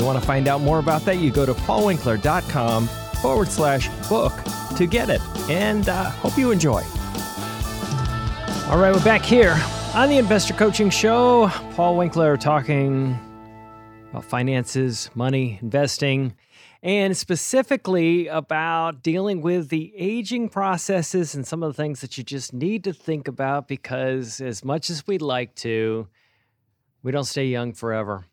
You 0.00 0.04
want 0.04 0.18
to 0.18 0.26
find 0.26 0.48
out 0.48 0.62
more 0.62 0.80
about 0.80 1.02
that? 1.02 1.18
You 1.18 1.30
go 1.30 1.46
to 1.46 1.54
paulwinkler.com 1.54 2.88
forward 3.22 3.46
slash 3.46 3.88
book 4.08 4.32
to 4.76 4.84
get 4.84 5.10
it. 5.10 5.20
And 5.48 5.88
uh, 5.88 6.10
hope 6.10 6.36
you 6.36 6.50
enjoy. 6.50 6.82
All 8.68 8.78
right, 8.78 8.92
we're 8.92 9.04
back 9.04 9.22
here 9.22 9.56
on 9.94 10.08
the 10.08 10.18
Investor 10.18 10.54
Coaching 10.54 10.90
Show. 10.90 11.52
Paul 11.76 11.96
Winkler 11.96 12.36
talking 12.36 13.16
about 14.10 14.24
finances, 14.24 15.08
money, 15.14 15.60
investing, 15.62 16.34
and 16.84 17.16
specifically 17.16 18.26
about 18.26 19.02
dealing 19.02 19.40
with 19.40 19.70
the 19.70 19.90
aging 19.96 20.50
processes 20.50 21.34
and 21.34 21.46
some 21.46 21.62
of 21.62 21.74
the 21.74 21.82
things 21.82 22.02
that 22.02 22.18
you 22.18 22.22
just 22.22 22.52
need 22.52 22.84
to 22.84 22.92
think 22.92 23.26
about 23.26 23.66
because, 23.66 24.38
as 24.38 24.62
much 24.62 24.90
as 24.90 25.06
we'd 25.06 25.22
like 25.22 25.54
to, 25.54 26.06
we 27.02 27.10
don't 27.10 27.24
stay 27.24 27.46
young 27.46 27.72
forever. 27.72 28.26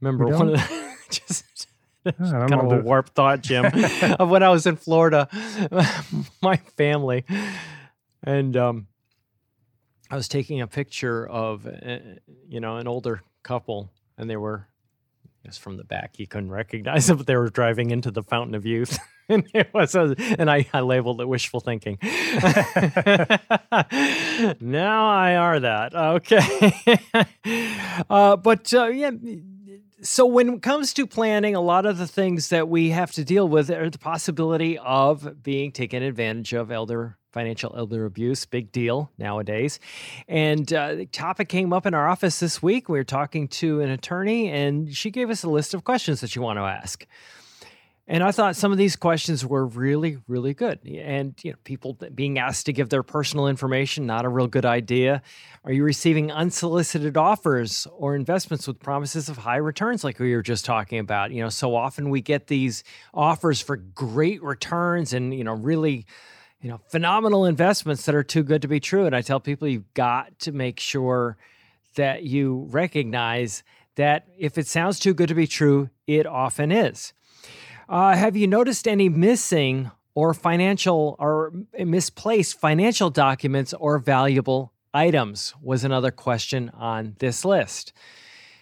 Remember 0.00 0.28
one 0.28 0.48
of 0.48 0.54
the 0.54 0.94
just 1.10 1.66
kind 2.04 2.54
of 2.54 2.72
a 2.72 2.80
warped 2.80 3.10
thought, 3.14 3.42
Jim, 3.42 3.66
of 4.18 4.30
when 4.30 4.42
I 4.42 4.48
was 4.48 4.66
in 4.66 4.76
Florida, 4.76 5.28
my 6.42 6.56
family, 6.78 7.26
and 8.24 8.56
um, 8.56 8.86
I 10.10 10.16
was 10.16 10.26
taking 10.26 10.62
a 10.62 10.66
picture 10.66 11.26
of, 11.26 11.66
uh, 11.66 11.98
you 12.48 12.60
know, 12.60 12.78
an 12.78 12.88
older 12.88 13.20
couple, 13.42 13.90
and 14.16 14.30
they 14.30 14.38
were, 14.38 14.68
I 15.44 15.48
guess 15.48 15.58
from 15.58 15.76
the 15.76 15.84
back, 15.84 16.16
He 16.16 16.26
couldn't 16.26 16.50
recognize 16.50 17.06
them, 17.06 17.18
but 17.18 17.26
they 17.26 17.36
were 17.36 17.48
driving 17.48 17.90
into 17.90 18.10
the 18.10 18.22
Fountain 18.22 18.54
of 18.54 18.66
Youth. 18.66 18.98
and 19.28 19.46
it 19.54 19.72
was, 19.72 19.94
and 19.94 20.50
I, 20.50 20.66
I 20.72 20.80
labeled 20.80 21.20
it 21.20 21.28
wishful 21.28 21.60
thinking. 21.60 21.98
now 24.60 25.08
I 25.08 25.36
are 25.36 25.60
that. 25.60 25.94
Okay. 25.94 27.00
uh, 28.10 28.36
but 28.36 28.72
uh, 28.74 28.86
yeah 28.86 29.10
so 30.02 30.26
when 30.26 30.54
it 30.54 30.62
comes 30.62 30.92
to 30.94 31.06
planning, 31.06 31.54
a 31.54 31.60
lot 31.60 31.86
of 31.86 31.98
the 31.98 32.06
things 32.06 32.48
that 32.50 32.68
we 32.68 32.90
have 32.90 33.12
to 33.12 33.24
deal 33.24 33.48
with 33.48 33.70
are 33.70 33.90
the 33.90 33.98
possibility 33.98 34.78
of 34.78 35.42
being 35.42 35.72
taken 35.72 36.02
advantage 36.02 36.52
of 36.52 36.70
elder 36.70 37.16
financial 37.32 37.74
elder 37.76 38.06
abuse 38.06 38.46
big 38.46 38.72
deal 38.72 39.10
nowadays. 39.18 39.78
And 40.28 40.72
uh, 40.72 40.94
the 40.94 41.06
topic 41.06 41.48
came 41.48 41.72
up 41.72 41.84
in 41.84 41.94
our 41.94 42.08
office 42.08 42.40
this 42.40 42.62
week. 42.62 42.88
We 42.88 42.98
were 42.98 43.04
talking 43.04 43.48
to 43.48 43.80
an 43.80 43.90
attorney 43.90 44.50
and 44.50 44.94
she 44.94 45.10
gave 45.10 45.28
us 45.28 45.42
a 45.42 45.50
list 45.50 45.74
of 45.74 45.84
questions 45.84 46.20
that 46.22 46.34
you 46.34 46.42
want 46.42 46.58
to 46.58 46.62
ask 46.62 47.06
and 48.10 48.24
I 48.24 48.32
thought 48.32 48.56
some 48.56 48.72
of 48.72 48.78
these 48.78 48.96
questions 48.96 49.44
were 49.44 49.66
really, 49.66 50.16
really 50.26 50.54
good. 50.54 50.78
And 50.88 51.34
you 51.44 51.52
know, 51.52 51.58
people 51.64 51.98
being 52.14 52.38
asked 52.38 52.64
to 52.66 52.72
give 52.72 52.88
their 52.88 53.02
personal 53.02 53.48
information, 53.48 54.06
not 54.06 54.24
a 54.24 54.30
real 54.30 54.46
good 54.46 54.64
idea. 54.64 55.20
Are 55.64 55.72
you 55.72 55.84
receiving 55.84 56.32
unsolicited 56.32 57.18
offers 57.18 57.86
or 57.92 58.16
investments 58.16 58.66
with 58.66 58.80
promises 58.80 59.28
of 59.28 59.36
high 59.36 59.58
returns, 59.58 60.04
like 60.04 60.18
we 60.18 60.34
were 60.34 60.42
just 60.42 60.64
talking 60.64 60.98
about? 60.98 61.32
You 61.32 61.42
know, 61.42 61.50
so 61.50 61.76
often 61.76 62.08
we 62.08 62.22
get 62.22 62.46
these 62.46 62.82
offers 63.12 63.60
for 63.60 63.76
great 63.76 64.42
returns 64.42 65.12
and 65.12 65.34
you 65.34 65.44
know, 65.44 65.52
really, 65.52 66.06
you 66.62 66.70
know, 66.70 66.80
phenomenal 66.88 67.44
investments 67.44 68.06
that 68.06 68.14
are 68.14 68.24
too 68.24 68.42
good 68.42 68.62
to 68.62 68.68
be 68.68 68.80
true. 68.80 69.04
And 69.04 69.14
I 69.14 69.20
tell 69.20 69.38
people 69.38 69.68
you've 69.68 69.92
got 69.92 70.38
to 70.40 70.52
make 70.52 70.80
sure 70.80 71.36
that 71.96 72.22
you 72.22 72.66
recognize 72.70 73.62
that 73.96 74.28
if 74.38 74.56
it 74.56 74.66
sounds 74.66 74.98
too 74.98 75.12
good 75.12 75.28
to 75.28 75.34
be 75.34 75.46
true, 75.46 75.90
it 76.06 76.24
often 76.24 76.72
is. 76.72 77.12
Uh, 77.88 78.14
have 78.14 78.36
you 78.36 78.46
noticed 78.46 78.86
any 78.86 79.08
missing 79.08 79.90
or 80.14 80.34
financial 80.34 81.16
or 81.18 81.52
misplaced 81.78 82.60
financial 82.60 83.08
documents 83.08 83.72
or 83.72 83.98
valuable 83.98 84.72
items? 84.92 85.54
Was 85.62 85.84
another 85.84 86.10
question 86.10 86.70
on 86.74 87.16
this 87.18 87.44
list. 87.44 87.94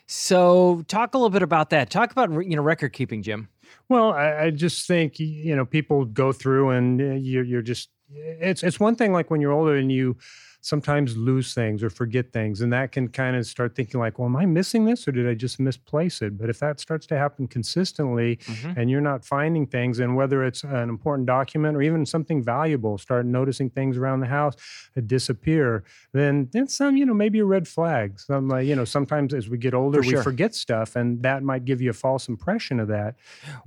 So, 0.07 0.85
talk 0.87 1.15
a 1.15 1.19
little 1.19 1.31
bit 1.31 1.43
about 1.43 1.71
that. 1.71 1.91
Talk 1.91 2.13
about 2.13 2.31
you 2.47 2.55
know 2.55 2.63
record 2.63 2.93
keeping, 2.93 3.23
Jim. 3.23 3.49
Well, 3.89 4.13
I, 4.13 4.45
I 4.45 4.51
just 4.51 4.87
think 4.87 5.19
you 5.19 5.57
know 5.57 5.65
people 5.65 6.05
go 6.05 6.31
through 6.33 6.71
and 6.71 7.01
uh, 7.01 7.05
you're, 7.15 7.43
you're 7.43 7.63
just 7.63 7.91
it's 8.15 8.63
it's 8.63 8.79
one 8.79 8.95
thing 8.95 9.13
like 9.13 9.31
when 9.31 9.41
you're 9.41 9.53
older 9.53 9.75
and 9.75 9.91
you 9.91 10.17
sometimes 10.61 11.17
lose 11.17 11.55
things 11.55 11.83
or 11.83 11.91
forget 11.91 12.33
things. 12.33 12.61
And 12.61 12.73
that 12.73 12.93
can 12.93 13.09
kind 13.09 13.37
of 13.37 13.47
start 13.47 13.75
thinking, 13.75 14.01
like, 14.01 14.19
well, 14.19 14.27
am 14.27 14.37
I 14.37 14.47
missing 14.47 14.85
this 14.85 15.07
or 15.07 15.13
did 15.13 15.29
I 15.29 15.35
just 15.35 15.61
misplace 15.61 16.23
it? 16.23 16.37
But 16.39 16.51
if 16.51 16.59
that 16.61 16.81
starts 16.81 17.07
to 17.09 17.17
happen 17.17 17.47
consistently 17.47 18.37
mm-hmm. 18.37 18.79
and 18.79 18.91
you're 18.91 19.01
not 19.01 19.25
finding 19.25 19.67
things, 19.67 19.99
and 19.99 20.17
whether 20.17 20.45
it's 20.45 20.65
an 20.65 20.89
important 20.89 21.27
document 21.27 21.77
or 21.77 21.83
even 21.83 22.05
something 22.07 22.43
valuable, 22.43 22.99
start 22.99 23.27
noticing 23.27 23.71
things 23.71 23.97
around 23.97 24.21
the 24.21 24.27
house 24.27 24.57
that 24.95 25.07
disappear, 25.07 25.85
then 26.13 26.49
it's 26.55 26.75
some, 26.75 26.97
you 26.97 27.07
know, 27.07 27.15
maybe 27.15 27.39
a 27.39 27.45
red 27.45 27.69
flag. 27.69 28.19
Some, 28.19 28.49
like, 28.49 28.67
you 28.67 28.75
know, 28.75 28.85
sometimes 28.85 29.35
as 29.35 29.49
we 29.49 29.59
get 29.59 29.75
older, 29.75 30.03
sure. 30.03 30.19
we 30.19 30.23
forget 30.23 30.55
stuff 30.55 30.97
and 30.97 31.23
that 31.23 31.43
might 31.43 31.65
give 31.65 31.81
you 31.81 31.91
a 31.91 31.95
false 31.95 32.29
impression 32.29 32.81
of 32.81 32.89
that. 32.89 33.15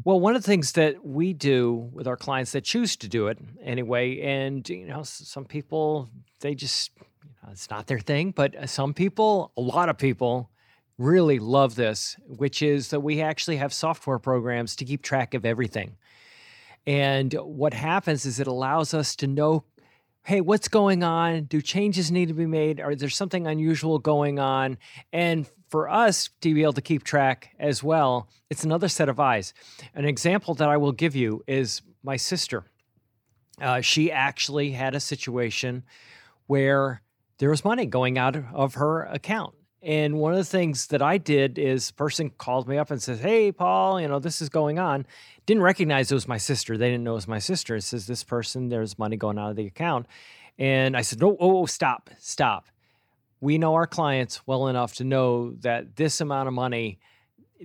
Well, 0.03 0.19
one 0.19 0.35
of 0.35 0.41
the 0.41 0.47
things 0.47 0.73
that 0.73 1.05
we 1.05 1.33
do 1.33 1.89
with 1.93 2.07
our 2.07 2.17
clients 2.17 2.51
that 2.51 2.63
choose 2.63 2.95
to 2.97 3.07
do 3.07 3.27
it 3.27 3.37
anyway, 3.61 4.19
and, 4.19 4.67
you 4.67 4.85
know, 4.85 5.03
some 5.03 5.45
people 5.45 6.09
they 6.39 6.55
just 6.55 6.91
you 6.99 7.29
know, 7.43 7.49
it's 7.51 7.69
not 7.69 7.87
their 7.87 7.99
thing. 7.99 8.31
But 8.31 8.55
uh, 8.55 8.67
some 8.67 8.93
people, 8.93 9.51
a 9.57 9.61
lot 9.61 9.89
of 9.89 9.97
people, 9.97 10.49
really 10.97 11.39
love 11.39 11.75
this, 11.75 12.17
which 12.27 12.61
is 12.61 12.89
that 12.89 12.99
we 12.99 13.21
actually 13.21 13.57
have 13.57 13.73
software 13.73 14.19
programs 14.19 14.75
to 14.75 14.85
keep 14.85 15.01
track 15.01 15.33
of 15.33 15.45
everything. 15.45 15.95
And 16.85 17.33
what 17.33 17.73
happens 17.73 18.25
is 18.25 18.39
it 18.39 18.47
allows 18.47 18.93
us 18.93 19.15
to 19.17 19.27
know 19.27 19.63
hey, 20.23 20.41
what's 20.41 20.67
going 20.67 21.01
on? 21.01 21.43
Do 21.45 21.59
changes 21.59 22.11
need 22.11 22.27
to 22.27 22.35
be 22.35 22.45
made? 22.45 22.79
Or 22.79 22.91
is 22.91 22.99
there 22.99 23.09
something 23.09 23.47
unusual 23.47 23.97
going 23.97 24.37
on? 24.37 24.77
And 25.11 25.47
for 25.69 25.89
us 25.89 26.29
to 26.41 26.53
be 26.53 26.61
able 26.61 26.73
to 26.73 26.81
keep 26.81 27.03
track 27.03 27.55
as 27.57 27.81
well, 27.81 28.27
it's 28.49 28.63
another 28.63 28.89
set 28.89 29.09
of 29.09 29.19
eyes. 29.19 29.53
An 29.95 30.05
example 30.05 30.53
that 30.55 30.69
I 30.69 30.77
will 30.77 30.91
give 30.91 31.15
you 31.15 31.43
is 31.47 31.81
my 32.03 32.15
sister. 32.15 32.65
Uh, 33.59 33.81
she 33.81 34.11
actually 34.11 34.71
had 34.71 34.93
a 34.93 34.99
situation 34.99 35.83
where 36.49 37.03
there 37.37 37.51
was 37.51 37.63
money 37.63 37.85
going 37.85 38.17
out 38.17 38.35
of 38.53 38.73
her 38.73 39.03
account. 39.03 39.53
And 39.83 40.15
one 40.15 40.31
of 40.31 40.39
the 40.39 40.43
things 40.43 40.87
that 40.87 40.99
I 40.99 41.19
did 41.19 41.59
is 41.59 41.91
person 41.91 42.31
called 42.31 42.67
me 42.67 42.79
up 42.79 42.89
and 42.89 42.99
says, 42.99 43.19
Hey, 43.19 43.51
Paul, 43.51 44.01
you 44.01 44.07
know, 44.07 44.17
this 44.17 44.41
is 44.41 44.49
going 44.49 44.79
on. 44.79 45.05
Didn't 45.45 45.61
recognize 45.61 46.11
it 46.11 46.15
was 46.15 46.27
my 46.27 46.39
sister. 46.39 46.75
They 46.75 46.89
didn't 46.89 47.03
know 47.03 47.11
it 47.11 47.15
was 47.15 47.27
my 47.27 47.37
sister. 47.37 47.75
It 47.75 47.83
says, 47.83 48.07
This 48.07 48.23
person, 48.23 48.69
there's 48.69 48.97
money 48.97 49.15
going 49.15 49.37
out 49.37 49.51
of 49.51 49.57
the 49.57 49.67
account. 49.67 50.07
And 50.57 50.97
I 50.97 51.01
said, 51.01 51.21
No, 51.21 51.37
oh, 51.39 51.59
oh, 51.59 51.65
stop, 51.67 52.09
stop. 52.17 52.67
We 53.41 53.59
know 53.59 53.75
our 53.75 53.87
clients 53.87 54.41
well 54.47 54.67
enough 54.67 54.95
to 54.95 55.03
know 55.03 55.51
that 55.59 55.97
this 55.97 56.19
amount 56.19 56.47
of 56.47 56.55
money, 56.55 56.99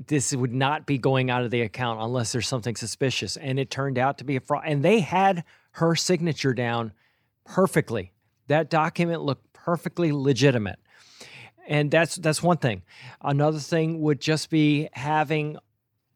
this 0.07 0.37
would 0.37 0.53
not 0.53 0.85
be 0.85 0.99
going 0.99 1.31
out 1.31 1.43
of 1.43 1.51
the 1.51 1.63
account 1.63 2.03
unless 2.03 2.33
there's 2.33 2.47
something 2.47 2.77
suspicious. 2.77 3.39
And 3.39 3.59
it 3.59 3.71
turned 3.71 3.97
out 3.97 4.19
to 4.19 4.25
be 4.25 4.37
a 4.37 4.41
fraud. 4.41 4.65
And 4.67 4.85
they 4.85 5.01
had 5.01 5.43
her 5.73 5.97
signature 5.97 6.53
down 6.53 6.93
perfectly 7.47 8.13
that 8.49 8.71
document 8.71 9.23
looked 9.23 9.53
perfectly 9.53 10.13
legitimate. 10.13 10.79
And 11.67 11.91
that's 11.91 12.17
that's 12.17 12.43
one 12.43 12.59
thing. 12.59 12.83
Another 13.23 13.59
thing 13.59 14.01
would 14.03 14.21
just 14.21 14.51
be 14.51 14.89
having 14.93 15.57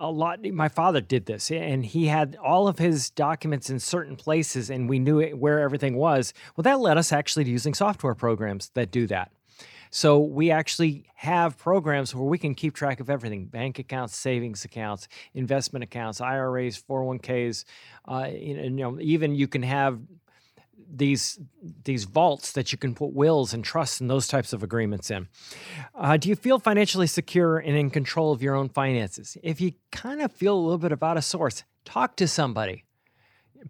a 0.01 0.11
lot 0.11 0.45
my 0.45 0.69
father 0.69 1.01
did 1.01 1.27
this 1.27 1.51
and 1.51 1.85
he 1.85 2.07
had 2.07 2.37
all 2.41 2.69
of 2.69 2.79
his 2.79 3.11
documents 3.11 3.69
in 3.69 3.81
certain 3.81 4.15
places 4.15 4.71
and 4.71 4.89
we 4.89 5.01
knew 5.01 5.21
where 5.31 5.59
everything 5.59 5.97
was 5.97 6.33
well 6.55 6.63
that 6.63 6.79
led 6.79 6.97
us 6.97 7.11
actually 7.11 7.43
to 7.43 7.51
using 7.51 7.75
software 7.75 8.15
programs 8.15 8.71
that 8.75 8.93
do 8.93 9.09
that 9.09 9.33
so 9.91 10.21
we 10.21 10.51
actually 10.51 11.07
have 11.15 11.57
programs 11.57 12.15
where 12.15 12.25
we 12.29 12.39
can 12.39 12.55
keep 12.55 12.75
track 12.75 13.01
of 13.01 13.11
everything 13.11 13.47
bank 13.47 13.79
accounts, 13.79 14.17
savings 14.17 14.65
accounts, 14.65 15.09
investment 15.35 15.83
accounts, 15.83 16.21
IRAs, 16.21 16.83
401ks. 16.83 17.65
Uh, 18.07 18.29
you 18.33 18.71
know, 18.71 18.99
even 19.01 19.35
you 19.35 19.49
can 19.49 19.63
have 19.63 20.01
these 20.91 21.39
these 21.85 22.05
vaults 22.05 22.53
that 22.53 22.73
you 22.73 22.79
can 22.79 22.95
put 22.95 23.13
wills 23.13 23.53
and 23.53 23.65
trusts 23.65 24.01
and 24.01 24.09
those 24.09 24.27
types 24.27 24.53
of 24.53 24.63
agreements 24.63 25.11
in. 25.11 25.29
Uh, 25.95 26.17
do 26.17 26.29
you 26.29 26.37
feel 26.37 26.59
financially 26.59 27.07
secure 27.07 27.59
and 27.59 27.77
in 27.77 27.91
control 27.91 28.33
of 28.33 28.43
your 28.43 28.55
own 28.55 28.69
finances? 28.69 29.37
If 29.43 29.61
you 29.61 29.73
kind 29.93 30.23
of 30.23 30.33
feel 30.33 30.55
a 30.55 30.61
little 30.61 30.79
bit 30.79 30.93
about 30.93 31.17
a 31.17 31.23
source, 31.23 31.65
talk 31.85 32.17
to 32.17 32.29
somebody 32.29 32.85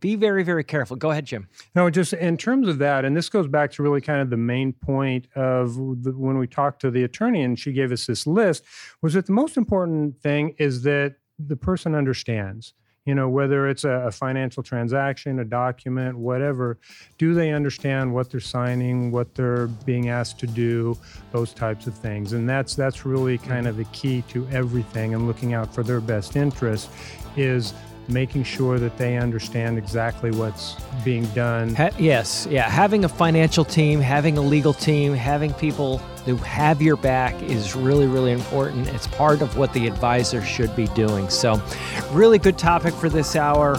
be 0.00 0.14
very, 0.14 0.42
very 0.42 0.64
careful. 0.64 0.96
Go 0.96 1.10
ahead, 1.10 1.24
Jim. 1.24 1.48
No, 1.74 1.90
just 1.90 2.12
in 2.12 2.36
terms 2.36 2.68
of 2.68 2.78
that, 2.78 3.04
and 3.04 3.16
this 3.16 3.28
goes 3.28 3.48
back 3.48 3.72
to 3.72 3.82
really 3.82 4.00
kind 4.00 4.20
of 4.20 4.30
the 4.30 4.36
main 4.36 4.72
point 4.72 5.28
of 5.34 5.74
the, 5.74 6.12
when 6.16 6.38
we 6.38 6.46
talked 6.46 6.80
to 6.82 6.90
the 6.90 7.04
attorney 7.04 7.42
and 7.42 7.58
she 7.58 7.72
gave 7.72 7.92
us 7.92 8.06
this 8.06 8.26
list, 8.26 8.64
was 9.02 9.14
that 9.14 9.26
the 9.26 9.32
most 9.32 9.56
important 9.56 10.20
thing 10.20 10.54
is 10.58 10.82
that 10.82 11.16
the 11.38 11.56
person 11.56 11.94
understands. 11.94 12.74
You 13.08 13.14
know, 13.14 13.26
whether 13.26 13.66
it's 13.66 13.84
a, 13.84 14.08
a 14.08 14.12
financial 14.12 14.62
transaction, 14.62 15.38
a 15.38 15.44
document, 15.46 16.18
whatever, 16.18 16.76
do 17.16 17.32
they 17.32 17.52
understand 17.52 18.12
what 18.12 18.30
they're 18.30 18.38
signing, 18.38 19.10
what 19.10 19.34
they're 19.34 19.68
being 19.86 20.10
asked 20.10 20.38
to 20.40 20.46
do, 20.46 20.94
those 21.32 21.54
types 21.54 21.86
of 21.86 21.94
things? 21.94 22.34
And 22.34 22.46
that's 22.46 22.74
that's 22.74 23.06
really 23.06 23.38
mm-hmm. 23.38 23.48
kind 23.48 23.66
of 23.66 23.78
the 23.78 23.86
key 23.86 24.24
to 24.28 24.46
everything 24.48 25.14
and 25.14 25.26
looking 25.26 25.54
out 25.54 25.74
for 25.74 25.82
their 25.82 26.02
best 26.02 26.36
interest 26.36 26.90
is 27.34 27.72
making 28.08 28.42
sure 28.42 28.78
that 28.78 28.96
they 28.96 29.16
understand 29.16 29.76
exactly 29.78 30.30
what's 30.30 30.76
being 31.04 31.24
done. 31.26 31.74
Ha- 31.74 31.90
yes, 31.98 32.46
yeah. 32.50 32.68
Having 32.68 33.04
a 33.04 33.08
financial 33.08 33.64
team, 33.64 34.00
having 34.00 34.38
a 34.38 34.40
legal 34.40 34.72
team, 34.72 35.14
having 35.14 35.52
people 35.54 35.98
who 36.24 36.36
have 36.36 36.80
your 36.80 36.96
back 36.96 37.40
is 37.42 37.76
really, 37.76 38.06
really 38.06 38.32
important. 38.32 38.88
It's 38.88 39.06
part 39.06 39.42
of 39.42 39.56
what 39.56 39.72
the 39.72 39.86
advisor 39.86 40.42
should 40.42 40.74
be 40.74 40.86
doing. 40.88 41.28
So, 41.28 41.62
really 42.10 42.38
good 42.38 42.58
topic 42.58 42.94
for 42.94 43.08
this 43.08 43.36
hour. 43.36 43.76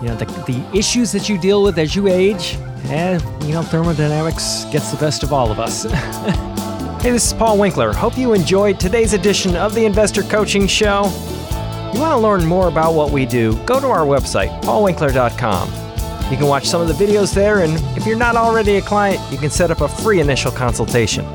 You 0.00 0.08
know, 0.08 0.16
the, 0.16 0.24
the 0.46 0.76
issues 0.76 1.12
that 1.12 1.28
you 1.28 1.38
deal 1.38 1.62
with 1.62 1.78
as 1.78 1.94
you 1.94 2.08
age, 2.08 2.56
and, 2.86 3.22
you 3.44 3.52
know, 3.52 3.62
thermodynamics 3.62 4.64
gets 4.66 4.90
the 4.90 4.96
best 4.96 5.22
of 5.22 5.32
all 5.32 5.50
of 5.50 5.60
us. 5.60 5.84
hey, 7.02 7.10
this 7.10 7.26
is 7.26 7.32
Paul 7.32 7.58
Winkler. 7.58 7.92
Hope 7.92 8.18
you 8.18 8.34
enjoyed 8.34 8.80
today's 8.80 9.12
edition 9.12 9.54
of 9.56 9.74
the 9.74 9.84
Investor 9.84 10.22
Coaching 10.22 10.66
Show. 10.66 11.04
You 11.92 12.00
want 12.00 12.12
to 12.12 12.18
learn 12.18 12.46
more 12.46 12.68
about 12.68 12.94
what 12.94 13.10
we 13.10 13.26
do, 13.26 13.54
go 13.64 13.78
to 13.78 13.86
our 13.86 14.06
website, 14.06 14.62
paulwinkler.com. 14.62 15.68
You 16.30 16.38
can 16.38 16.46
watch 16.46 16.66
some 16.66 16.80
of 16.80 16.88
the 16.88 16.94
videos 16.94 17.34
there, 17.34 17.62
and 17.62 17.74
if 17.98 18.06
you're 18.06 18.16
not 18.16 18.34
already 18.34 18.76
a 18.76 18.80
client, 18.80 19.20
you 19.30 19.36
can 19.36 19.50
set 19.50 19.70
up 19.70 19.82
a 19.82 19.88
free 19.88 20.18
initial 20.18 20.50
consultation. 20.50 21.26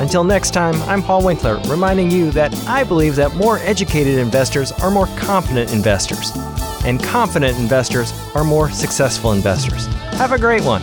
Until 0.00 0.22
next 0.22 0.52
time, 0.52 0.80
I'm 0.82 1.02
Paul 1.02 1.24
Winkler, 1.24 1.58
reminding 1.66 2.12
you 2.12 2.30
that 2.30 2.54
I 2.68 2.84
believe 2.84 3.16
that 3.16 3.34
more 3.34 3.58
educated 3.58 4.18
investors 4.18 4.70
are 4.70 4.92
more 4.92 5.08
confident 5.16 5.72
investors, 5.72 6.30
and 6.84 7.02
confident 7.02 7.58
investors 7.58 8.12
are 8.36 8.44
more 8.44 8.70
successful 8.70 9.32
investors. 9.32 9.86
Have 10.14 10.30
a 10.30 10.38
great 10.38 10.62
one. 10.62 10.82